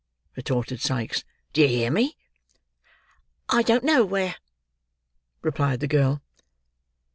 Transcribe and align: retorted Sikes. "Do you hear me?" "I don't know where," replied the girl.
retorted 0.35 0.81
Sikes. 0.81 1.23
"Do 1.53 1.61
you 1.61 1.67
hear 1.67 1.91
me?" 1.91 2.17
"I 3.49 3.61
don't 3.61 3.83
know 3.83 4.03
where," 4.03 4.37
replied 5.43 5.79
the 5.79 5.85
girl. 5.87 6.23